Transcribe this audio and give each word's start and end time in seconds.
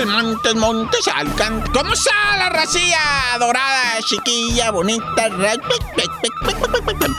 Montes, 0.00 0.54
Montes, 0.54 1.08
Alcan. 1.14 1.62
¿Cómo 1.72 1.92
está 1.92 2.10
la 2.38 2.48
racilla 2.48 2.98
dorada, 3.38 3.98
chiquilla, 4.04 4.70
bonita? 4.70 5.28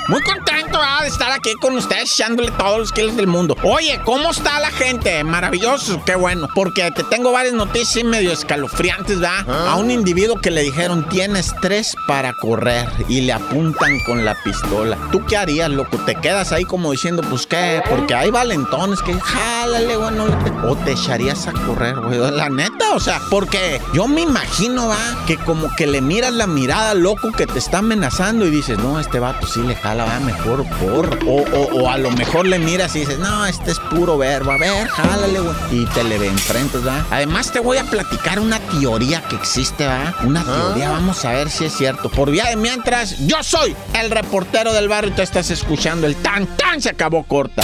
Muy 0.09 0.21
contento 0.21 0.79
¿verdad? 0.79 1.01
de 1.01 1.07
estar 1.07 1.31
aquí 1.31 1.53
con 1.61 1.77
ustedes 1.77 2.11
echándole 2.11 2.51
todos 2.51 2.79
los 2.79 2.91
kilos 2.91 3.15
del 3.15 3.27
mundo. 3.27 3.55
Oye, 3.63 4.01
¿cómo 4.03 4.31
está 4.31 4.59
la 4.59 4.69
gente? 4.71 5.23
Maravilloso, 5.23 6.01
qué 6.05 6.15
bueno. 6.15 6.47
Porque 6.53 6.89
te 6.91 7.03
tengo 7.03 7.31
varias 7.31 7.53
noticias 7.53 8.03
medio 8.03 8.31
escalofriantes, 8.31 9.19
¿verdad? 9.19 9.47
A 9.67 9.75
un 9.75 9.91
individuo 9.91 10.39
que 10.41 10.51
le 10.51 10.61
dijeron, 10.61 11.07
tienes 11.09 11.53
tres 11.61 11.95
para 12.07 12.33
correr 12.33 12.87
y 13.07 13.21
le 13.21 13.33
apuntan 13.33 13.99
con 14.05 14.25
la 14.25 14.35
pistola. 14.43 14.97
¿Tú 15.11 15.23
qué 15.25 15.37
harías, 15.37 15.69
loco? 15.69 15.97
Te 16.05 16.15
quedas 16.15 16.51
ahí 16.51 16.65
como 16.65 16.91
diciendo, 16.91 17.21
pues 17.29 17.47
qué, 17.47 17.81
porque 17.89 18.13
hay 18.15 18.29
valentones 18.31 19.01
que 19.01 19.13
jálale, 19.19 19.95
güey, 19.95 20.13
no 20.15 20.27
le 20.27 20.35
pe- 20.37 20.51
O 20.67 20.75
te 20.75 20.91
echarías 20.91 21.47
a 21.47 21.53
correr, 21.53 21.95
güey. 21.99 22.19
La 22.19 22.49
neta, 22.49 22.62
o 22.93 22.99
sea, 22.99 23.21
porque 23.29 23.81
yo 23.93 24.07
me 24.07 24.21
imagino, 24.21 24.87
va, 24.87 25.25
que 25.25 25.37
como 25.37 25.73
que 25.75 25.87
le 25.87 26.01
miras 26.01 26.33
la 26.33 26.47
mirada 26.47 26.93
loco 26.93 27.31
que 27.31 27.47
te 27.47 27.59
está 27.59 27.79
amenazando 27.79 28.45
y 28.45 28.51
dices, 28.51 28.77
no, 28.77 28.99
este 28.99 29.19
vato 29.19 29.47
sí 29.47 29.61
le 29.61 29.75
jala, 29.75 30.05
va, 30.05 30.19
mejor 30.19 30.65
por. 30.79 31.19
O, 31.25 31.41
o, 31.41 31.81
o 31.81 31.89
a 31.89 31.97
lo 31.97 32.11
mejor 32.11 32.47
le 32.47 32.59
miras 32.59 32.95
y 32.95 32.99
dices, 32.99 33.19
no, 33.19 33.45
este 33.45 33.71
es 33.71 33.79
puro 33.79 34.17
verbo, 34.17 34.51
a 34.51 34.57
ver, 34.57 34.87
jálale, 34.87 35.39
güey. 35.39 35.55
Y 35.71 35.85
te 35.87 36.03
le 36.03 36.15
enfrentas, 36.25 36.85
va. 36.85 37.05
Además, 37.11 37.51
te 37.51 37.59
voy 37.59 37.77
a 37.77 37.83
platicar 37.85 38.39
una 38.39 38.59
teoría 38.59 39.21
que 39.27 39.35
existe, 39.35 39.87
va. 39.87 40.13
Una 40.23 40.43
teoría, 40.43 40.91
vamos 40.91 41.25
a 41.25 41.31
ver 41.31 41.49
si 41.49 41.65
es 41.65 41.75
cierto. 41.75 42.09
Por 42.09 42.31
vía 42.31 42.45
de 42.45 42.55
mientras, 42.55 43.17
yo 43.25 43.41
soy 43.43 43.75
el 43.93 44.11
reportero 44.11 44.73
del 44.73 44.87
barrio 44.87 45.11
y 45.11 45.15
te 45.15 45.23
estás 45.23 45.49
escuchando 45.49 46.07
el 46.07 46.15
tan 46.17 46.45
tan 46.57 46.81
se 46.81 46.89
acabó 46.89 47.23
corta. 47.23 47.63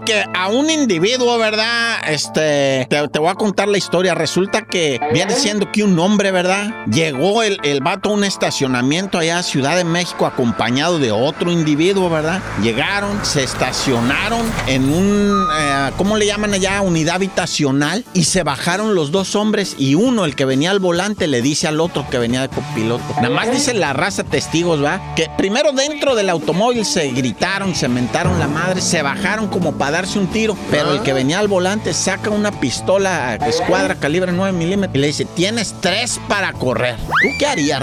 que 0.00 0.24
a 0.34 0.48
un 0.48 0.70
individuo, 0.70 1.38
¿verdad? 1.38 1.98
Este, 2.08 2.86
te, 2.88 3.08
te 3.08 3.18
voy 3.18 3.28
a 3.28 3.34
contar 3.34 3.68
la 3.68 3.78
historia. 3.78 4.14
Resulta 4.14 4.62
que 4.66 5.00
viene 5.12 5.34
siendo 5.34 5.70
que 5.70 5.82
un 5.82 5.98
hombre, 5.98 6.30
¿verdad? 6.30 6.84
Llegó 6.86 7.42
el, 7.42 7.58
el 7.62 7.80
vato 7.80 8.10
a 8.10 8.12
un 8.12 8.24
estacionamiento 8.24 9.18
allá 9.18 9.38
a 9.38 9.42
Ciudad 9.42 9.76
de 9.76 9.84
México 9.84 10.26
acompañado 10.26 10.98
de 10.98 11.12
otro 11.12 11.50
individuo, 11.50 12.08
¿verdad? 12.10 12.40
Llegaron, 12.62 13.24
se 13.24 13.42
estacionaron 13.42 14.40
en 14.66 14.92
un, 14.92 15.46
eh, 15.58 15.90
¿cómo 15.96 16.16
le 16.16 16.26
llaman 16.26 16.54
allá? 16.54 16.80
Unidad 16.80 17.16
habitacional 17.16 18.04
y 18.14 18.24
se 18.24 18.42
bajaron 18.42 18.94
los 18.94 19.10
dos 19.10 19.34
hombres 19.36 19.76
y 19.78 19.94
uno, 19.94 20.24
el 20.24 20.34
que 20.36 20.44
venía 20.44 20.70
al 20.70 20.78
volante, 20.78 21.26
le 21.26 21.42
dice 21.42 21.68
al 21.68 21.80
otro 21.80 22.06
que 22.08 22.18
venía 22.18 22.42
de 22.42 22.48
copiloto. 22.48 23.04
Nada 23.16 23.30
más 23.30 23.50
dice 23.50 23.74
la 23.74 23.92
raza 23.92 24.24
testigos, 24.24 24.82
¿va? 24.82 25.14
Que 25.14 25.28
primero 25.36 25.72
dentro 25.72 26.14
del 26.14 26.30
automóvil 26.30 26.84
se 26.84 27.08
gritaron, 27.10 27.74
se 27.74 27.88
mentaron 27.88 28.38
la 28.38 28.48
madre, 28.48 28.80
se 28.80 29.02
bajaron 29.02 29.48
como 29.48 29.72
para 29.82 29.90
darse 29.98 30.20
un 30.20 30.28
tiro, 30.28 30.56
pero 30.70 30.92
el 30.92 31.02
que 31.02 31.12
venía 31.12 31.40
al 31.40 31.48
volante 31.48 31.92
saca 31.92 32.30
una 32.30 32.52
pistola 32.52 33.34
escuadra 33.34 33.96
calibre 33.96 34.30
9 34.30 34.56
milímetros 34.56 34.94
y 34.94 34.98
le 35.00 35.06
dice, 35.08 35.24
tienes 35.24 35.74
tres 35.80 36.20
para 36.28 36.52
correr. 36.52 36.98
¿Tú 36.98 37.28
qué 37.36 37.46
harías, 37.46 37.82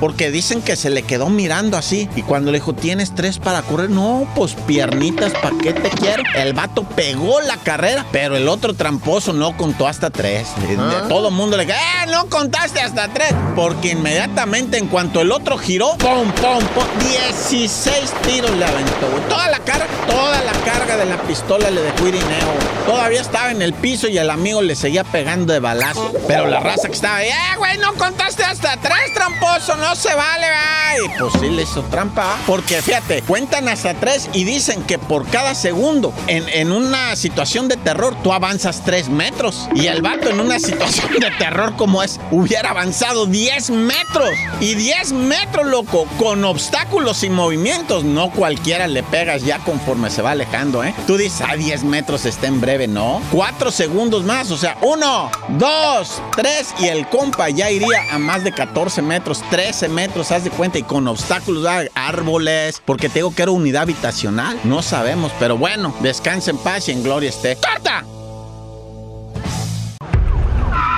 Porque 0.00 0.32
dicen 0.32 0.62
que 0.62 0.74
se 0.74 0.90
le 0.90 1.04
quedó 1.04 1.28
mirando 1.28 1.76
así 1.76 2.08
y 2.16 2.22
cuando 2.22 2.50
le 2.50 2.58
dijo, 2.58 2.72
tienes 2.72 3.14
tres 3.14 3.38
para 3.38 3.62
correr, 3.62 3.88
no, 3.88 4.26
pues 4.34 4.54
piernitas, 4.66 5.30
¿para 5.34 5.56
qué 5.62 5.72
te 5.74 5.90
quiero? 5.90 6.24
El 6.34 6.54
vato 6.54 6.82
pegó 6.82 7.40
la 7.42 7.56
carrera, 7.58 8.04
pero 8.10 8.36
el 8.36 8.48
otro 8.48 8.74
tramposo 8.74 9.32
no 9.32 9.56
contó 9.56 9.86
hasta 9.86 10.10
tres. 10.10 10.48
De- 10.66 10.76
de 10.76 11.08
Todo 11.08 11.28
el 11.28 11.34
mundo 11.34 11.56
le 11.56 11.66
dijo, 11.66 11.78
¡eh, 11.78 12.10
no 12.10 12.26
contaste 12.28 12.80
hasta 12.80 13.06
tres! 13.14 13.32
Porque 13.54 13.92
inmediatamente 13.92 14.76
en 14.76 14.88
cuanto 14.88 15.20
el 15.20 15.30
otro 15.30 15.56
giró, 15.56 15.96
¡pum, 15.98 16.32
pum, 16.32 16.64
pum! 16.74 16.84
16 17.08 18.12
tiros 18.26 18.50
le 18.56 18.64
aventó. 18.64 19.06
Toda 19.28 19.48
la 19.50 19.58
carga, 19.60 19.86
toda 20.08 20.42
la 20.42 20.52
carga 20.64 20.96
de 20.96 21.04
la 21.04 21.27
pistola 21.28 21.70
le 21.70 21.82
dejó 21.82 22.08
irineo. 22.08 22.54
Todavía 22.86 23.20
estaba 23.20 23.50
en 23.50 23.60
el 23.60 23.74
piso 23.74 24.08
y 24.08 24.16
el 24.16 24.30
amigo 24.30 24.62
le 24.62 24.74
seguía 24.74 25.04
pegando 25.04 25.52
de 25.52 25.60
balazo. 25.60 26.10
Pero 26.26 26.46
la 26.46 26.58
raza 26.58 26.88
que 26.88 26.94
estaba 26.94 27.16
ahí, 27.16 27.28
¡eh, 27.28 27.56
güey, 27.58 27.76
no 27.76 27.92
contaste 27.94 28.44
hasta 28.44 28.78
tres, 28.78 29.12
tramposo! 29.14 29.76
¡No 29.76 29.94
se 29.94 30.14
vale, 30.14 30.46
güey! 30.46 31.18
Pues 31.18 31.34
sí 31.38 31.50
le 31.50 31.62
hizo 31.62 31.82
trampa. 31.84 32.38
Porque 32.46 32.80
fíjate, 32.80 33.20
cuentan 33.22 33.68
hasta 33.68 33.92
tres 33.92 34.30
y 34.32 34.44
dicen 34.44 34.82
que 34.84 34.98
por 34.98 35.28
cada 35.28 35.54
segundo, 35.54 36.14
en, 36.28 36.48
en 36.48 36.72
una 36.72 37.14
situación 37.14 37.68
de 37.68 37.76
terror, 37.76 38.16
tú 38.22 38.32
avanzas 38.32 38.82
tres 38.82 39.10
metros. 39.10 39.68
Y 39.74 39.88
el 39.88 40.00
vato 40.00 40.30
en 40.30 40.40
una 40.40 40.58
situación 40.58 41.12
de 41.20 41.30
terror 41.32 41.76
como 41.76 42.02
es, 42.02 42.18
hubiera 42.30 42.70
avanzado 42.70 43.26
10 43.26 43.68
metros. 43.70 44.30
Y 44.60 44.76
10 44.76 45.12
metros, 45.12 45.66
loco, 45.66 46.06
con 46.18 46.42
obstáculos 46.46 47.22
y 47.22 47.28
movimientos. 47.28 48.04
No 48.04 48.30
cualquiera 48.30 48.86
le 48.86 49.02
pegas 49.02 49.42
ya 49.42 49.58
conforme 49.58 50.08
se 50.08 50.22
va 50.22 50.30
alejando, 50.30 50.82
¿eh? 50.82 50.94
Tú 51.06 51.17
dices, 51.18 51.42
a 51.42 51.54
10 51.54 51.84
metros 51.84 52.24
está 52.24 52.46
en 52.46 52.60
breve, 52.60 52.88
¿no? 52.88 53.20
Cuatro 53.30 53.70
segundos 53.70 54.24
más, 54.24 54.50
o 54.50 54.56
sea, 54.56 54.78
uno, 54.82 55.30
dos, 55.58 56.22
tres, 56.34 56.74
y 56.78 56.86
el 56.86 57.08
compa 57.08 57.50
ya 57.50 57.70
iría 57.70 58.04
a 58.10 58.18
más 58.18 58.44
de 58.44 58.52
14 58.52 59.02
metros, 59.02 59.42
13 59.50 59.88
metros, 59.88 60.32
haz 60.32 60.44
de 60.44 60.50
cuenta, 60.50 60.78
y 60.78 60.82
con 60.82 61.06
obstáculos, 61.08 61.66
ah, 61.66 61.82
árboles, 61.94 62.80
porque 62.84 63.08
te 63.08 63.16
digo 63.16 63.34
que 63.34 63.42
era 63.42 63.50
unidad 63.50 63.82
habitacional. 63.82 64.58
No 64.64 64.82
sabemos, 64.82 65.32
pero 65.38 65.58
bueno, 65.58 65.94
descansa 66.00 66.50
en 66.50 66.58
paz 66.58 66.88
y 66.88 66.92
en 66.92 67.02
gloria 67.02 67.28
esté. 67.28 67.56
¡Corta! 67.56 68.04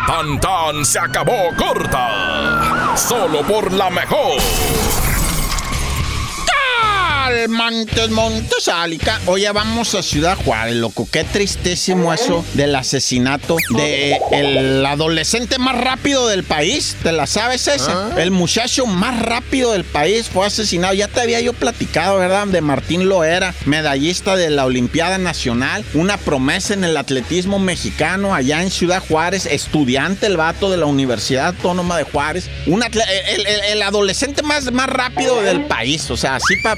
Tan 0.06 0.40
tan 0.40 0.84
se 0.84 0.98
acabó 0.98 1.50
corta. 1.56 2.94
Solo 2.96 3.42
por 3.42 3.72
la 3.72 3.90
mejor. 3.90 4.40
Montes, 7.48 8.10
Montes, 8.10 8.68
Alica. 8.68 9.20
Oye, 9.26 9.50
vamos 9.52 9.94
a 9.94 10.02
Ciudad 10.02 10.36
Juárez, 10.44 10.76
loco. 10.76 11.08
Qué 11.10 11.24
tristísimo 11.24 12.12
eso 12.12 12.44
del 12.54 12.74
asesinato 12.74 13.56
de 13.76 14.18
el 14.32 14.84
adolescente 14.86 15.58
más 15.58 15.76
rápido 15.80 16.28
del 16.28 16.44
país. 16.44 16.96
¿Te 17.02 17.12
la 17.12 17.26
sabes 17.26 17.66
esa? 17.68 18.10
El 18.20 18.30
muchacho 18.30 18.86
más 18.86 19.20
rápido 19.22 19.72
del 19.72 19.84
país 19.84 20.28
fue 20.32 20.46
asesinado. 20.46 20.94
Ya 20.94 21.08
te 21.08 21.20
había 21.20 21.40
yo 21.40 21.52
platicado, 21.52 22.18
¿verdad? 22.18 22.46
De 22.46 22.60
Martín 22.60 23.08
Loera, 23.08 23.54
medallista 23.66 24.36
de 24.36 24.50
la 24.50 24.64
Olimpiada 24.64 25.18
Nacional, 25.18 25.84
una 25.94 26.16
promesa 26.16 26.74
en 26.74 26.84
el 26.84 26.96
atletismo 26.96 27.58
mexicano 27.58 28.34
allá 28.34 28.62
en 28.62 28.70
Ciudad 28.70 29.02
Juárez, 29.06 29.46
estudiante 29.46 30.26
el 30.26 30.36
vato 30.36 30.70
de 30.70 30.76
la 30.76 30.86
Universidad 30.86 31.48
Autónoma 31.48 31.96
de 31.96 32.04
Juárez, 32.04 32.48
un 32.66 32.82
el, 32.82 33.46
el- 33.46 33.60
el 33.72 33.82
adolescente 33.82 34.42
más, 34.42 34.70
más 34.72 34.88
rápido 34.88 35.40
del 35.42 35.62
país, 35.66 36.10
o 36.10 36.16
sea, 36.16 36.36
así 36.36 36.54
para 36.62 36.76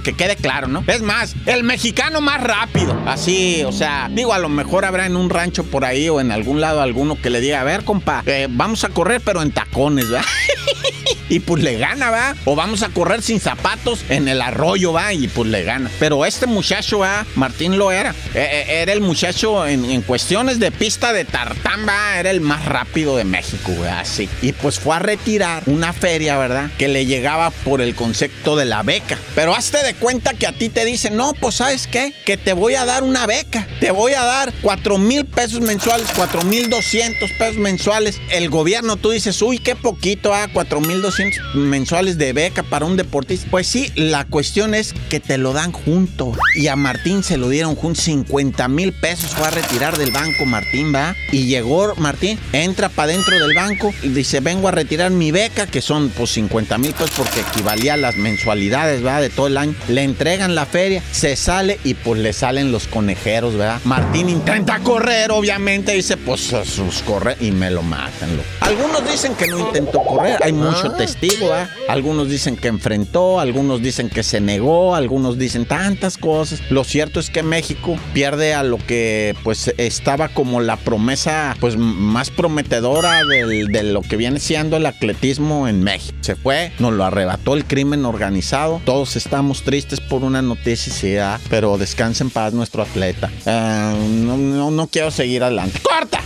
que 0.00 0.14
quede 0.14 0.36
claro, 0.36 0.68
¿no? 0.68 0.84
Es 0.86 1.02
más, 1.02 1.34
el 1.46 1.64
mexicano 1.64 2.20
más 2.20 2.42
rápido, 2.42 2.96
así, 3.06 3.62
o 3.64 3.72
sea, 3.72 4.08
digo, 4.10 4.32
a 4.32 4.38
lo 4.38 4.48
mejor 4.48 4.84
habrá 4.84 5.06
en 5.06 5.16
un 5.16 5.28
rancho 5.28 5.64
por 5.64 5.84
ahí 5.84 6.08
o 6.08 6.20
en 6.20 6.32
algún 6.32 6.60
lado 6.60 6.80
alguno 6.80 7.20
que 7.20 7.30
le 7.30 7.40
diga, 7.40 7.60
a 7.60 7.64
ver, 7.64 7.84
compa, 7.84 8.22
eh, 8.26 8.46
vamos 8.50 8.84
a 8.84 8.88
correr 8.88 9.20
pero 9.24 9.42
en 9.42 9.52
tacones, 9.52 10.08
¿verdad? 10.08 10.26
y 11.32 11.40
pues 11.40 11.62
le 11.62 11.78
gana, 11.78 12.10
¿va? 12.10 12.36
O 12.44 12.54
vamos 12.54 12.82
a 12.82 12.90
correr 12.90 13.22
sin 13.22 13.40
zapatos 13.40 14.04
en 14.10 14.28
el 14.28 14.42
arroyo, 14.42 14.92
¿va? 14.92 15.14
Y 15.14 15.28
pues 15.28 15.48
le 15.48 15.62
gana. 15.62 15.90
Pero 15.98 16.26
este 16.26 16.46
muchacho, 16.46 16.98
¿va? 16.98 17.24
Martín 17.36 17.78
lo 17.78 17.90
era. 17.90 18.10
Eh, 18.34 18.66
eh, 18.68 18.82
era 18.82 18.92
el 18.92 19.00
muchacho 19.00 19.66
en, 19.66 19.86
en 19.86 20.02
cuestiones 20.02 20.58
de 20.58 20.70
pista 20.70 21.14
de 21.14 21.24
tartán, 21.24 21.88
¿va? 21.88 22.18
Era 22.18 22.30
el 22.30 22.42
más 22.42 22.66
rápido 22.66 23.16
de 23.16 23.24
México, 23.24 23.72
güey, 23.72 23.88
así. 23.88 24.28
Y 24.42 24.52
pues 24.52 24.78
fue 24.78 24.94
a 24.96 24.98
retirar 24.98 25.62
una 25.64 25.94
feria, 25.94 26.36
¿verdad? 26.36 26.70
Que 26.76 26.88
le 26.88 27.06
llegaba 27.06 27.48
por 27.48 27.80
el 27.80 27.94
concepto 27.94 28.54
de 28.54 28.66
la 28.66 28.82
beca. 28.82 29.16
Pero 29.34 29.54
hazte 29.54 29.82
de 29.82 29.94
cuenta 29.94 30.34
que 30.34 30.46
a 30.46 30.52
ti 30.52 30.68
te 30.68 30.84
dicen, 30.84 31.16
no, 31.16 31.32
pues 31.32 31.54
¿sabes 31.54 31.86
qué? 31.86 32.12
Que 32.26 32.36
te 32.36 32.52
voy 32.52 32.74
a 32.74 32.84
dar 32.84 33.04
una 33.04 33.24
beca. 33.24 33.66
Te 33.80 33.90
voy 33.90 34.12
a 34.12 34.22
dar 34.22 34.52
4 34.60 34.98
mil 34.98 35.24
pesos 35.24 35.62
mensuales, 35.62 36.08
4 36.14 36.42
mil 36.42 36.68
200 36.68 37.30
pesos 37.38 37.56
mensuales. 37.56 38.20
El 38.28 38.50
gobierno, 38.50 38.98
tú 38.98 39.12
dices, 39.12 39.40
uy, 39.40 39.56
qué 39.56 39.74
poquito, 39.74 40.34
ah, 40.34 40.48
4 40.52 40.80
mil 40.82 41.00
200 41.00 41.21
400 41.22 41.54
mensuales 41.54 42.18
de 42.18 42.32
beca 42.32 42.62
para 42.62 42.86
un 42.86 42.96
deportista. 42.96 43.46
Pues 43.50 43.66
sí, 43.66 43.92
la 43.94 44.24
cuestión 44.24 44.74
es 44.74 44.94
que 45.08 45.20
te 45.20 45.38
lo 45.38 45.52
dan 45.52 45.72
junto. 45.72 46.32
Y 46.56 46.68
a 46.68 46.76
Martín 46.76 47.22
se 47.22 47.36
lo 47.36 47.48
dieron 47.48 47.74
junto 47.74 48.00
50 48.00 48.68
mil 48.68 48.92
pesos. 48.92 49.34
Fue 49.34 49.46
a 49.46 49.50
retirar 49.50 49.98
del 49.98 50.10
banco 50.10 50.44
Martín, 50.46 50.94
¿va? 50.94 51.14
Y 51.30 51.46
llegó 51.46 51.94
Martín, 51.96 52.38
entra 52.52 52.88
para 52.88 53.12
dentro 53.12 53.38
del 53.38 53.54
banco 53.54 53.92
y 54.02 54.08
dice, 54.08 54.40
vengo 54.40 54.68
a 54.68 54.70
retirar 54.70 55.10
mi 55.10 55.30
beca, 55.30 55.66
que 55.66 55.80
son 55.80 56.10
pues 56.10 56.30
50 56.30 56.78
mil 56.78 56.92
pesos 56.92 57.12
porque 57.16 57.40
equivalía 57.40 57.94
a 57.94 57.96
las 57.96 58.16
mensualidades, 58.16 59.02
¿verdad? 59.02 59.20
De 59.20 59.30
todo 59.30 59.46
el 59.46 59.56
año. 59.56 59.74
Le 59.88 60.02
entregan 60.02 60.54
la 60.54 60.66
feria, 60.66 61.02
se 61.12 61.36
sale 61.36 61.78
y 61.84 61.94
pues 61.94 62.20
le 62.20 62.32
salen 62.32 62.72
los 62.72 62.86
conejeros, 62.86 63.54
¿verdad? 63.56 63.80
Martín 63.84 64.28
intenta 64.28 64.80
correr, 64.80 65.30
obviamente, 65.30 65.92
dice, 65.92 66.16
pues 66.16 66.40
sus 66.40 67.02
corre 67.02 67.36
y 67.40 67.50
me 67.50 67.70
lo 67.70 67.82
matan. 67.82 68.30
Algunos 68.60 69.08
dicen 69.10 69.34
que 69.34 69.46
no 69.46 69.58
intentó 69.58 70.02
correr, 70.02 70.38
hay 70.42 70.52
mucho 70.52 70.86
ah. 70.86 70.96
¿Verdad? 71.20 71.70
Algunos 71.88 72.28
dicen 72.28 72.56
que 72.56 72.68
enfrentó, 72.68 73.40
algunos 73.40 73.82
dicen 73.82 74.08
que 74.08 74.22
se 74.22 74.40
negó, 74.40 74.94
algunos 74.94 75.38
dicen 75.38 75.66
tantas 75.66 76.18
cosas. 76.18 76.62
Lo 76.70 76.84
cierto 76.84 77.20
es 77.20 77.30
que 77.30 77.42
México 77.42 77.98
pierde 78.12 78.54
a 78.54 78.62
lo 78.62 78.78
que 78.78 79.34
pues 79.42 79.72
estaba 79.76 80.28
como 80.28 80.60
la 80.60 80.76
promesa 80.76 81.56
pues 81.60 81.76
más 81.76 82.30
prometedora 82.30 83.20
de 83.24 83.82
lo 83.82 84.02
que 84.02 84.16
viene 84.16 84.40
siendo 84.40 84.76
el 84.76 84.86
atletismo 84.86 85.68
en 85.68 85.82
México. 85.82 86.16
Se 86.20 86.36
fue, 86.36 86.72
nos 86.78 86.92
lo 86.92 87.04
arrebató 87.04 87.54
el 87.54 87.64
crimen 87.64 88.04
organizado. 88.04 88.80
Todos 88.84 89.16
estamos 89.16 89.62
tristes 89.62 90.00
por 90.00 90.22
una 90.22 90.42
noticia, 90.42 91.40
pero 91.50 91.78
descansen 91.78 92.22
en 92.22 92.30
paz 92.30 92.52
nuestro 92.52 92.82
atleta. 92.82 93.30
Eh, 93.46 94.08
no, 94.24 94.70
no 94.70 94.86
quiero 94.86 95.10
seguir 95.10 95.42
adelante. 95.42 95.80
¡Corta! 95.82 96.20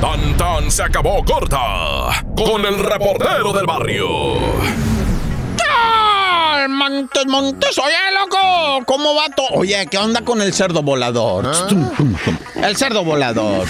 Tan 0.00 0.36
tan 0.36 0.70
se 0.70 0.82
acabó 0.82 1.22
corta 1.24 2.24
con 2.34 2.64
el 2.64 2.78
reportero 2.78 3.52
del 3.52 3.66
barrio. 3.66 4.08
Montes, 6.68 7.26
Montes. 7.26 7.78
Oye, 7.78 7.94
loco, 8.14 8.84
¿cómo 8.86 9.14
va 9.14 9.28
todo? 9.34 9.48
Oye, 9.52 9.86
¿qué 9.90 9.98
onda 9.98 10.22
con 10.22 10.40
el 10.40 10.52
cerdo 10.52 10.82
volador? 10.82 11.46
Ah. 11.46 11.68
El 12.66 12.76
cerdo 12.76 13.04
volador. 13.04 13.66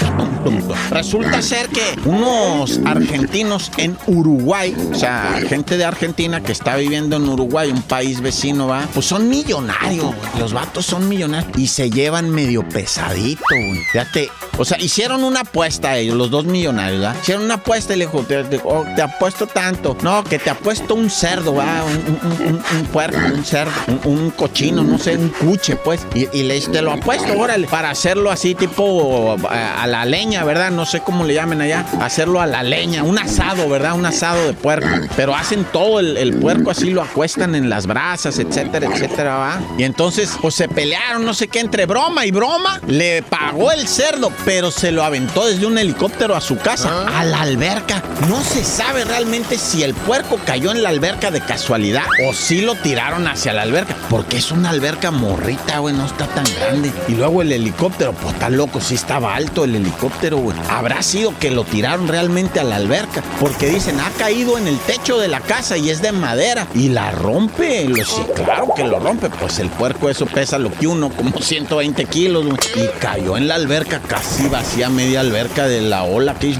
Resulta 0.91 1.43
ser 1.43 1.69
que 1.69 1.99
unos 2.05 2.81
argentinos 2.85 3.71
en 3.77 3.97
Uruguay, 4.07 4.75
o 4.93 4.95
sea, 4.95 5.41
gente 5.49 5.77
de 5.77 5.85
Argentina 5.85 6.41
que 6.41 6.53
está 6.53 6.77
viviendo 6.77 7.17
en 7.17 7.29
Uruguay, 7.29 7.71
un 7.71 7.83
país 7.83 8.21
vecino, 8.21 8.69
va, 8.69 8.87
pues 8.95 9.07
son 9.07 9.29
millonarios, 9.29 10.15
Los 10.39 10.53
vatos 10.53 10.87
son 10.87 11.09
millonarios 11.09 11.59
y 11.59 11.67
se 11.67 11.91
llevan 11.91 12.31
medio 12.31 12.69
pesadito, 12.69 13.43
güey. 13.51 13.85
Fíjate, 13.93 14.31
o 14.61 14.65
sea, 14.67 14.79
hicieron 14.79 15.25
una 15.25 15.41
apuesta 15.41 15.97
ellos, 15.97 16.19
los 16.19 16.31
dos 16.31 16.45
millonarios, 16.45 17.01
¿verdad? 17.01 17.17
Hicieron 17.23 17.45
una 17.45 17.55
apuesta 17.55 17.95
y 17.95 17.97
le 17.97 18.05
dijo, 18.05 18.23
te, 18.25 18.61
oh, 18.63 18.85
apuesto 19.03 19.47
tanto. 19.47 19.97
No, 20.03 20.23
que 20.23 20.39
te 20.39 20.51
apuesto 20.51 20.95
un 20.95 21.09
cerdo, 21.09 21.55
¿va? 21.55 21.83
Un, 21.83 22.85
puerco, 22.93 23.17
un 23.17 23.43
cerdo, 23.43 23.73
un, 24.05 24.31
cochino, 24.33 24.83
no 24.83 24.99
sé, 24.99 25.17
un 25.17 25.31
cuche, 25.31 25.77
pues. 25.77 26.07
Y, 26.15 26.43
le 26.43 26.55
dice, 26.57 26.71
te 26.73 26.83
lo 26.83 26.93
apuesto, 26.93 27.33
órale, 27.39 27.69
para 27.69 27.89
hacerlo 27.89 28.31
así 28.31 28.55
tipo 28.55 29.35
a, 29.49 29.87
la 29.87 30.05
leña, 30.05 30.45
¿verdad? 30.45 30.71
No 30.71 30.85
sé 30.85 31.01
cómo 31.01 31.25
le 31.25 31.33
llamen 31.33 31.63
allá. 31.63 31.87
Hacerlo 31.99 32.43
a 32.43 32.47
la 32.47 32.63
leña, 32.63 33.03
un 33.03 33.19
asado, 33.19 33.67
¿verdad? 33.67 33.95
Un 33.95 34.05
asado 34.05 34.47
de 34.47 34.53
puerco. 34.53 34.89
Pero 35.17 35.35
hacen 35.35 35.65
todo 35.73 36.01
el, 36.01 36.35
puerco 36.35 36.71
así, 36.71 36.91
lo 36.91 37.01
acuestan 37.01 37.55
en 37.55 37.71
las 37.71 37.87
brasas, 37.87 38.39
etcétera, 38.39 38.89
etcétera, 38.93 39.37
¿va? 39.37 39.61
Y 39.79 39.85
entonces, 39.85 40.37
pues 40.43 40.55
se 40.55 40.69
pelearon, 40.69 41.25
no 41.25 41.33
sé 41.33 41.49
qué, 41.49 41.61
entre 41.61 41.87
broma 41.87 42.27
y 42.27 42.31
broma. 42.31 42.79
Le 42.87 43.23
pagó 43.23 43.73
el 43.73 43.89
cerdo, 43.89 44.31
pero 44.53 44.73
se 44.73 44.91
lo 44.91 45.05
aventó 45.05 45.47
desde 45.47 45.65
un 45.65 45.79
helicóptero 45.79 46.35
a 46.35 46.41
su 46.41 46.57
casa, 46.57 46.91
ah. 47.07 47.21
a 47.21 47.25
la 47.25 47.43
alberca. 47.43 48.03
No 48.29 48.43
se 48.43 48.65
sabe 48.65 49.05
realmente 49.05 49.57
si 49.57 49.85
el 49.85 49.95
puerco 49.95 50.41
cayó 50.45 50.73
en 50.73 50.83
la 50.83 50.89
alberca 50.89 51.31
de 51.31 51.41
casualidad 51.41 52.03
o 52.29 52.35
si 52.35 52.61
lo 52.61 52.75
tiraron 52.75 53.29
hacia 53.29 53.53
la 53.53 53.63
alberca, 53.63 53.95
porque 54.09 54.39
es 54.39 54.51
una 54.51 54.71
alberca 54.71 55.13
morrita, 55.13 55.79
güey, 55.79 55.95
no 55.95 56.05
está 56.05 56.27
tan 56.27 56.45
grande. 56.59 56.91
Y 57.07 57.13
luego 57.13 57.43
el 57.43 57.53
helicóptero, 57.53 58.13
pues 58.13 58.35
está 58.35 58.51
loco, 58.51 58.81
sí 58.81 58.97
estaba 58.97 59.37
alto 59.37 59.63
el 59.63 59.77
helicóptero, 59.77 60.39
güey. 60.39 60.59
Habrá 60.69 61.01
sido 61.05 61.33
que 61.39 61.53
lo 61.53 61.63
tiraron 61.63 62.09
realmente 62.09 62.59
a 62.59 62.65
la 62.65 62.75
alberca, 62.75 63.23
porque 63.39 63.69
dicen, 63.69 64.01
ha 64.01 64.11
caído 64.19 64.59
en 64.59 64.67
el 64.67 64.81
techo 64.81 65.17
de 65.17 65.29
la 65.29 65.39
casa 65.39 65.77
y 65.77 65.91
es 65.91 66.03
de 66.03 66.11
madera 66.11 66.67
y 66.75 66.89
la 66.89 67.13
rompe. 67.13 67.85
Lo, 67.85 68.05
sí, 68.05 68.23
claro 68.35 68.67
que 68.75 68.83
lo 68.83 68.99
rompe, 68.99 69.31
pues 69.31 69.61
el 69.61 69.69
puerco 69.69 70.11
eso 70.11 70.27
pesa 70.27 70.59
lo 70.59 70.73
que 70.73 70.89
uno, 70.89 71.11
como 71.11 71.41
120 71.41 72.05
kilos, 72.07 72.47
güey. 72.47 72.59
Y 72.75 72.89
cayó 72.99 73.37
en 73.37 73.47
la 73.47 73.55
alberca 73.55 74.01
casi 74.01 74.40
vacía, 74.49 74.89
media 74.89 75.21
alberca 75.21 75.67
de 75.67 75.81
la 75.83 76.05
ola 76.05 76.35
que. 76.39 76.55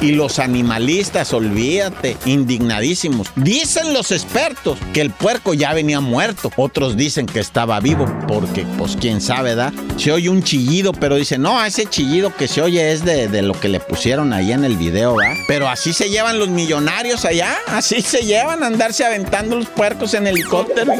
Y 0.00 0.12
los 0.12 0.38
animalistas, 0.38 1.32
olvídate, 1.32 2.16
indignadísimos. 2.24 3.28
Dicen 3.36 3.92
los 3.92 4.12
expertos 4.12 4.78
que 4.92 5.00
el 5.00 5.10
puerco 5.10 5.54
ya 5.54 5.72
venía 5.72 6.00
muerto. 6.00 6.50
Otros 6.56 6.96
dicen 6.96 7.26
que 7.26 7.40
estaba 7.40 7.80
vivo, 7.80 8.06
porque, 8.28 8.64
pues, 8.78 8.96
quién 9.00 9.20
sabe, 9.20 9.54
¿da? 9.54 9.72
Se 9.96 10.12
oye 10.12 10.28
un 10.28 10.42
chillido, 10.42 10.92
pero 10.92 11.16
dicen, 11.16 11.42
no, 11.42 11.64
ese 11.64 11.86
chillido 11.86 12.34
que 12.36 12.48
se 12.48 12.62
oye 12.62 12.92
es 12.92 13.04
de, 13.04 13.28
de 13.28 13.42
lo 13.42 13.58
que 13.58 13.68
le 13.68 13.80
pusieron 13.80 14.32
ahí 14.32 14.52
en 14.52 14.64
el 14.64 14.76
video, 14.76 15.16
¿va? 15.16 15.34
Pero 15.48 15.68
así 15.68 15.92
se 15.92 16.10
llevan 16.10 16.38
los 16.38 16.48
millonarios 16.48 17.24
allá, 17.24 17.56
así 17.66 18.02
se 18.02 18.24
llevan 18.24 18.62
a 18.62 18.66
andarse 18.66 19.04
aventando 19.04 19.56
los 19.56 19.66
puercos 19.66 20.14
en 20.14 20.26
helicóptero. 20.26 20.92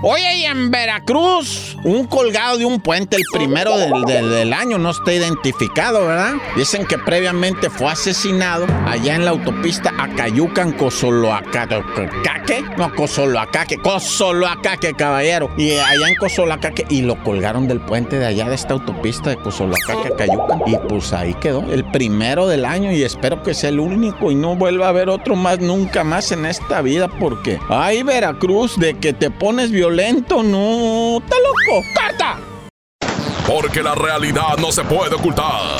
Oye, 0.00 0.36
y 0.36 0.44
en 0.44 0.70
Veracruz, 0.70 1.76
un 1.82 2.06
colgado 2.06 2.56
de 2.56 2.64
un 2.64 2.80
puente, 2.80 3.16
el 3.16 3.24
primero 3.32 3.76
del, 3.76 4.52
año, 4.52 4.78
no 4.78 4.90
está 4.90 5.12
identificado, 5.12 6.06
¿verdad? 6.06 6.34
Dicen 6.56 6.86
que 6.86 6.96
previamente 6.98 7.68
fue 7.68 7.90
asesinado 7.90 8.64
allá 8.86 9.16
en 9.16 9.24
la 9.24 9.32
autopista 9.32 9.92
Acayucan, 9.98 10.70
Cosoloacaque. 10.70 11.82
No, 12.76 12.94
Cosoloacaque, 12.94 13.78
Cosoloacaque, 13.78 14.94
caballero. 14.94 15.50
Y 15.58 15.72
allá 15.72 16.08
en 16.08 16.14
Cosoloacaque, 16.14 16.86
y 16.90 17.02
lo 17.02 17.20
colgaron 17.24 17.66
del 17.66 17.80
puente 17.80 18.20
de 18.20 18.26
allá 18.26 18.48
de 18.48 18.54
esta 18.54 18.74
autopista 18.74 19.30
de 19.30 19.36
Cosoloacaque, 19.38 20.12
Acayucan. 20.14 20.60
Y 20.66 20.76
pues 20.88 21.12
ahí 21.12 21.34
quedó, 21.34 21.64
el 21.72 21.84
primero 21.90 22.46
del 22.46 22.64
año, 22.64 22.92
y 22.92 23.02
espero 23.02 23.42
que 23.42 23.52
sea 23.52 23.70
el 23.70 23.80
único 23.80 24.30
y 24.30 24.36
no 24.36 24.54
vuelva 24.54 24.86
a 24.86 24.90
haber 24.90 25.08
otro 25.08 25.34
más 25.34 25.58
nunca 25.58 26.04
más 26.04 26.30
en 26.30 26.46
esta 26.46 26.82
vida, 26.82 27.08
porque 27.18 27.58
ay, 27.68 28.04
Veracruz, 28.04 28.78
de 28.78 28.94
que 28.94 29.12
te 29.12 29.32
pones 29.32 29.72
violento 29.72 29.87
lento, 29.90 30.42
no. 30.42 31.18
¡Está 31.18 31.36
loco! 31.36 31.86
¡Carta! 31.94 32.38
Porque 33.46 33.82
la 33.82 33.94
realidad 33.94 34.56
no 34.58 34.70
se 34.72 34.84
puede 34.84 35.14
ocultar. 35.14 35.78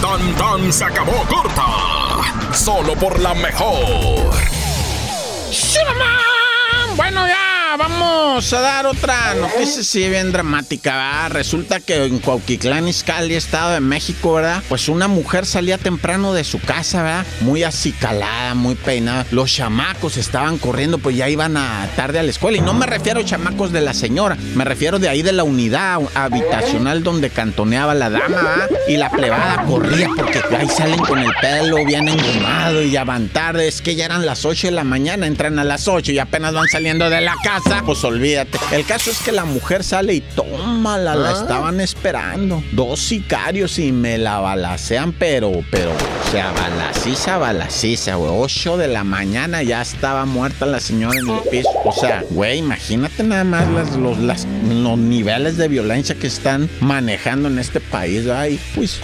Tan 0.00 0.34
tan 0.34 0.72
se 0.72 0.84
acabó 0.84 1.24
corta. 1.28 2.52
Solo 2.52 2.94
por 2.94 3.18
la 3.18 3.34
mejor. 3.34 4.28
Bueno, 6.98 7.28
ya 7.28 7.47
vamos 7.76 8.52
a 8.52 8.60
dar 8.60 8.86
otra 8.86 9.34
noticia 9.34 9.82
sí 9.82 10.08
bien 10.08 10.32
dramática, 10.32 11.28
Resulta 11.28 11.80
que 11.80 12.04
en 12.04 12.18
Cuauquitlán, 12.18 12.88
Izcalli, 12.88 13.34
Estado 13.34 13.72
de 13.72 13.80
México, 13.80 14.34
¿verdad? 14.34 14.62
Pues 14.68 14.88
una 14.88 15.08
mujer 15.08 15.44
salía 15.44 15.76
temprano 15.76 16.32
de 16.32 16.44
su 16.44 16.60
casa, 16.60 17.02
¿verdad? 17.02 17.26
Muy 17.40 17.64
acicalada, 17.64 18.54
muy 18.54 18.74
peinada. 18.74 19.26
Los 19.30 19.52
chamacos 19.52 20.16
estaban 20.16 20.58
corriendo, 20.58 20.98
pues 20.98 21.16
ya 21.16 21.28
iban 21.28 21.56
a 21.56 21.88
tarde 21.96 22.18
a 22.18 22.22
la 22.22 22.30
escuela. 22.30 22.58
Y 22.58 22.60
no 22.60 22.74
me 22.74 22.86
refiero 22.86 23.20
a 23.20 23.24
chamacos 23.24 23.72
de 23.72 23.80
la 23.80 23.92
señora, 23.92 24.36
me 24.54 24.64
refiero 24.64 24.98
de 24.98 25.08
ahí 25.08 25.22
de 25.22 25.32
la 25.32 25.44
unidad 25.44 25.98
habitacional 26.14 27.02
donde 27.02 27.30
cantoneaba 27.30 27.94
la 27.94 28.08
dama, 28.08 28.42
¿verdad? 28.42 28.70
Y 28.88 28.96
la 28.96 29.10
plebada 29.10 29.64
corría 29.64 30.08
porque 30.16 30.40
ahí 30.56 30.68
salen 30.68 31.00
con 31.00 31.18
el 31.18 31.32
pelo 31.40 31.84
bien 31.84 32.08
engomado 32.08 32.82
y 32.82 32.90
ya 32.90 33.04
van 33.04 33.28
tarde. 33.28 33.68
Es 33.68 33.82
que 33.82 33.94
ya 33.94 34.06
eran 34.06 34.24
las 34.24 34.44
8 34.44 34.68
de 34.68 34.72
la 34.72 34.84
mañana, 34.84 35.26
entran 35.26 35.58
a 35.58 35.64
las 35.64 35.88
8 35.88 36.12
y 36.12 36.18
apenas 36.18 36.54
van 36.54 36.68
saliendo 36.68 37.10
de 37.10 37.20
la 37.20 37.34
casa 37.42 37.57
pues 37.84 38.04
olvídate. 38.04 38.58
El 38.72 38.84
caso 38.84 39.10
es 39.10 39.20
que 39.20 39.32
la 39.32 39.44
mujer 39.44 39.84
sale 39.84 40.14
y 40.14 40.20
tómala, 40.20 41.14
la 41.14 41.30
ah. 41.30 41.40
estaban 41.40 41.80
esperando. 41.80 42.62
Dos 42.72 43.00
sicarios 43.00 43.78
y 43.78 43.92
me 43.92 44.18
la 44.18 44.40
balacean, 44.40 45.12
pero, 45.12 45.52
pero, 45.70 45.92
o 45.92 46.30
sea, 46.30 46.52
balaciza, 47.38 48.14
güey. 48.16 48.30
Ocho 48.32 48.76
de 48.76 48.88
la 48.88 49.04
mañana 49.04 49.62
ya 49.62 49.82
estaba 49.82 50.24
muerta 50.24 50.66
la 50.66 50.80
señora 50.80 51.18
en 51.18 51.28
el 51.28 51.40
piso. 51.50 51.70
O 51.84 51.92
sea, 51.92 52.24
güey, 52.30 52.58
imagínate 52.58 53.22
nada 53.22 53.44
más 53.44 53.96
los, 53.96 54.18
los 54.18 54.98
niveles 54.98 55.56
de 55.56 55.68
violencia 55.68 56.14
que 56.14 56.26
están 56.26 56.68
manejando 56.80 57.48
en 57.48 57.58
este 57.58 57.80
país. 57.80 58.28
Ay, 58.28 58.58
pues. 58.74 59.00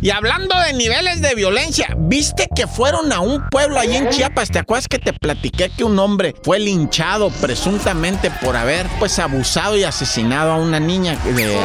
Y 0.00 0.10
hablando 0.10 0.58
de 0.60 0.74
niveles 0.74 1.20
de 1.20 1.34
violencia, 1.34 1.88
¿viste 1.96 2.48
que 2.54 2.66
fueron 2.66 3.12
a 3.12 3.20
un 3.20 3.48
pueblo 3.50 3.80
allí 3.80 3.96
en 3.96 4.08
Chiapas? 4.10 4.50
¿Te 4.50 4.60
acuerdas 4.60 4.86
que 4.86 4.98
te 4.98 5.12
platiqué 5.12 5.70
que 5.70 5.82
un 5.84 5.98
hombre 5.98 6.34
fue 6.44 6.60
linchado 6.60 7.30
presuntamente 7.30 8.30
por 8.42 8.56
haber 8.56 8.86
pues 8.98 9.18
abusado 9.18 9.76
y 9.76 9.84
asesinado 9.84 10.52
a 10.52 10.56
una 10.56 10.78
niña 10.78 11.18
de 11.34 11.58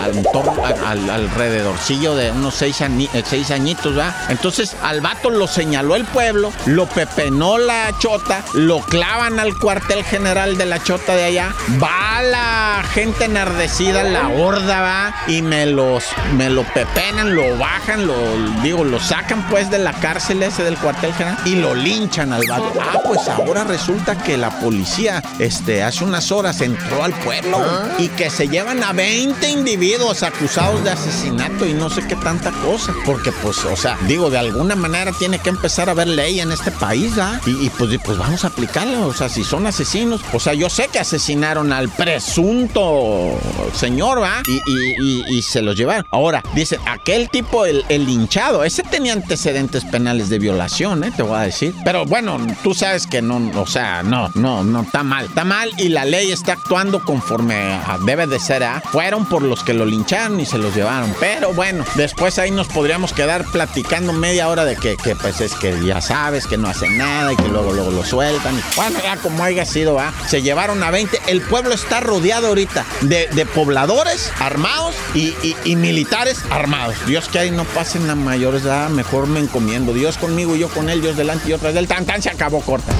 al, 0.86 1.10
alrededorcillo 1.10 2.16
de 2.16 2.32
unos 2.32 2.56
seis, 2.56 2.82
eh, 2.82 3.24
seis 3.24 3.52
añitos, 3.52 3.96
¿verdad? 3.96 4.16
Entonces 4.30 4.76
al 4.82 5.02
vato 5.02 5.30
lo 5.30 5.48
señaló 5.48 5.96
el 5.96 6.06
pueblo, 6.06 6.52
lo 6.66 6.88
pepenó 6.88 7.58
la 7.58 7.94
chota, 8.00 8.44
lo 8.54 8.80
clavan 8.80 9.40
al 9.40 9.58
cuartel 9.60 10.04
general 10.04 10.58
de 10.58 10.66
la 10.66 10.82
chota 10.84 11.16
de 11.16 11.26
allá, 11.26 11.54
va 11.82 12.03
va 12.14 12.22
la 12.22 12.84
gente 12.94 13.26
enardecida, 13.26 14.04
la 14.04 14.30
horda 14.30 14.82
va 14.82 15.16
y 15.28 15.42
me 15.42 15.66
los, 15.66 16.06
me 16.38 16.50
lo 16.50 16.64
pepenan, 16.64 17.36
lo 17.36 17.58
bajan, 17.58 18.06
lo, 18.06 18.16
digo, 18.62 18.84
lo 18.84 19.00
sacan 19.00 19.48
pues 19.50 19.70
de 19.72 19.80
la 19.80 19.94
cárcel 19.94 20.44
ese 20.44 20.64
del 20.64 20.78
cuartel 20.78 21.14
general 21.14 21.38
y 21.46 21.56
lo 21.56 21.74
linchan 21.74 22.34
al 22.34 22.46
vato. 22.48 22.74
Ah, 22.80 23.00
pues 23.06 23.28
ahora 23.28 23.64
resulta 23.64 24.18
que 24.18 24.38
la 24.38 24.52
policía, 24.60 25.24
este, 25.40 25.84
hace 25.84 26.04
unas 26.04 26.32
horas 26.32 26.62
entró 26.62 27.04
al 27.04 27.14
pueblo 27.14 27.60
y 27.98 28.10
que 28.10 28.30
se 28.30 28.48
llevan 28.48 28.84
a 28.84 28.94
20 28.94 29.50
individuos 29.50 30.24
acusados 30.24 30.84
de 30.84 30.92
asesinato 30.92 31.66
y 31.66 31.74
no 31.74 31.90
sé 31.90 32.06
qué 32.08 32.16
tanta 32.16 32.52
cosa. 32.52 32.94
Porque 33.06 33.32
pues, 33.32 33.64
o 33.66 33.76
sea, 33.76 33.98
digo, 34.08 34.30
de 34.30 34.38
alguna 34.38 34.76
manera 34.76 35.12
tiene 35.14 35.40
que 35.40 35.50
empezar 35.50 35.90
a 35.90 35.94
haber 35.94 36.08
ley 36.08 36.40
en 36.40 36.52
este 36.52 36.72
país, 36.72 37.18
¿ah? 37.18 37.40
Y, 37.46 37.70
pues, 37.72 37.98
pues 38.04 38.18
vamos 38.18 38.44
a 38.44 38.48
aplicarlo. 38.48 39.08
O 39.08 39.14
sea, 39.14 39.30
si 39.30 39.44
son 39.44 39.66
asesinos, 39.68 40.22
o 40.32 40.40
sea, 40.40 40.54
yo 40.54 40.70
sé 40.70 40.90
que 40.92 41.00
asesinaron 41.00 41.74
al 41.74 41.90
presunto 42.04 43.40
señor, 43.74 44.22
¿va? 44.22 44.42
Y, 44.46 45.42
se 45.42 45.62
los 45.62 45.76
llevaron. 45.76 46.06
Ahora, 46.12 46.44
dice, 46.54 46.80
aquel 46.86 47.30
tipo, 47.30 47.66
el, 47.66 47.84
el 47.90 48.08
hinchado, 48.08 48.64
ese 48.64 48.84
tenía 48.84 49.14
antecedentes 49.14 49.84
penales 49.86 50.30
de 50.30 50.40
violación, 50.40 51.04
¿eh? 51.04 51.12
Te 51.16 51.24
voy 51.24 51.38
a 51.38 51.42
decir. 51.42 51.74
Pero 51.84 52.06
bueno, 52.06 52.38
tú 52.64 52.74
sabes 52.74 53.08
que 53.08 53.22
no, 53.22 53.52
o 53.60 53.68
sea, 53.68 54.04
no, 54.04 54.30
no, 54.36 54.64
no, 54.64 54.82
está 54.82 55.04
mal. 55.04 55.26
Está 55.26 55.44
mal 55.44 55.70
y 55.78 55.90
la 55.90 56.06
ley 56.06 56.32
está 56.32 56.54
actuando 56.54 57.04
conforme 57.04 57.80
debe 58.06 58.28
de 58.28 58.40
ser, 58.40 58.64
¿ah? 58.64 58.82
Fueron 58.92 59.26
por 59.26 59.42
los 59.42 59.64
que 59.64 59.74
lo 59.74 59.86
lincharon 59.86 60.40
y 60.40 60.46
se 60.46 60.58
los 60.58 60.76
llevaron. 60.76 61.14
Pero 61.20 61.54
bueno, 61.54 61.84
después 61.96 62.40
ahí 62.40 62.52
nos 62.52 62.68
podríamos 62.68 63.14
quedar 63.14 63.46
platicando 63.52 64.14
media 64.14 64.50
hora 64.50 64.66
de 64.66 64.76
que, 64.76 64.98
que 64.98 65.16
pues 65.16 65.42
es 65.42 65.54
que 65.56 65.84
ya 65.86 66.02
sabes 66.02 66.48
que 66.48 66.58
no 66.58 66.68
hacen 66.68 66.98
nada 66.98 67.34
y 67.34 67.36
que 67.36 67.48
luego, 67.48 67.74
luego 67.74 67.92
lo 67.92 68.04
sueltan. 68.04 68.62
bueno, 68.76 69.00
ya 69.04 69.18
como 69.18 69.44
haya 69.44 69.66
sido, 69.66 70.00
¿ah? 70.00 70.14
Se 70.28 70.42
llevaron 70.42 70.82
a 70.84 70.92
20. 70.92 71.22
El 71.28 71.42
pueblo 71.42 71.74
está 71.74 71.93
rodeado 72.00 72.48
ahorita 72.48 72.86
de, 73.02 73.48
pobladores 73.54 74.32
armados 74.40 74.96
y, 75.14 75.76
militares 75.76 76.40
armados. 76.50 76.96
Dios 77.06 77.28
que 77.28 77.40
ahí 77.40 77.52
no 77.52 77.64
pasen 77.66 78.10
a 78.10 78.16
mayores, 78.16 78.66
¿ah? 78.66 78.90
Mejor 78.90 79.28
me 79.28 79.40
encomiendo. 79.40 79.94
Dios 79.94 80.18
conmigo, 80.18 80.56
yo 80.56 80.70
con 80.70 80.90
él, 80.90 81.02
Dios 81.02 81.18
delante 81.18 81.50
y 81.50 81.54
otras 81.54 81.74
del 81.74 81.88
tan 81.88 82.06
tan 82.06 82.22
se 82.22 82.30
acabó 82.30 82.62
corta. 82.62 82.94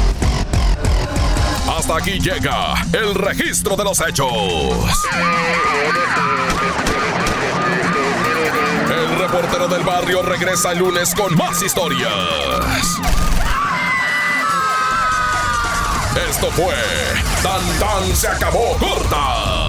Hasta 1.78 1.98
aquí 1.98 2.20
llega 2.20 2.76
el 2.92 3.16
registro 3.16 3.76
de 3.76 3.84
los 3.84 4.00
hechos. 4.02 4.32
El 8.90 9.20
reportero 9.20 9.68
del 9.68 9.84
barrio 9.84 10.22
regresa 10.22 10.72
el 10.72 10.80
lunes 10.80 11.16
con 11.16 11.36
más 11.36 11.62
historias. 11.62 12.10
Esto 16.16 16.52
fue 16.52 16.76
Tan 17.42 17.80
Tan 17.80 18.16
se 18.16 18.28
acabó 18.28 18.78
corta 18.78 19.63